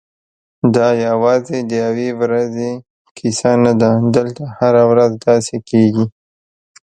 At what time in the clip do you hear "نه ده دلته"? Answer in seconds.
3.63-4.43